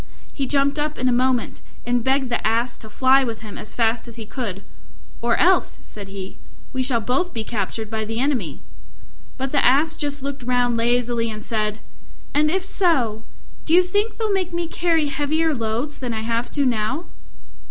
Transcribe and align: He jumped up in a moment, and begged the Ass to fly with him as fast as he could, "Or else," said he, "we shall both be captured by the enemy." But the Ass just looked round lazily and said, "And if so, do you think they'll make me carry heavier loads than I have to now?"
He 0.33 0.47
jumped 0.47 0.79
up 0.79 0.97
in 0.97 1.07
a 1.07 1.11
moment, 1.11 1.61
and 1.85 2.03
begged 2.03 2.29
the 2.29 2.41
Ass 2.43 2.75
to 2.79 2.89
fly 2.89 3.23
with 3.23 3.41
him 3.41 3.55
as 3.55 3.75
fast 3.75 4.07
as 4.07 4.15
he 4.15 4.25
could, 4.25 4.63
"Or 5.21 5.37
else," 5.37 5.77
said 5.83 6.07
he, 6.07 6.37
"we 6.73 6.81
shall 6.81 6.99
both 6.99 7.35
be 7.35 7.43
captured 7.43 7.87
by 7.91 8.03
the 8.05 8.19
enemy." 8.19 8.61
But 9.37 9.51
the 9.51 9.63
Ass 9.63 9.95
just 9.95 10.23
looked 10.23 10.41
round 10.41 10.75
lazily 10.75 11.29
and 11.29 11.43
said, 11.45 11.81
"And 12.33 12.49
if 12.49 12.65
so, 12.65 13.21
do 13.63 13.75
you 13.75 13.83
think 13.83 14.17
they'll 14.17 14.33
make 14.33 14.51
me 14.51 14.67
carry 14.67 15.05
heavier 15.05 15.53
loads 15.53 15.99
than 15.99 16.15
I 16.15 16.21
have 16.21 16.49
to 16.53 16.65
now?" 16.65 17.05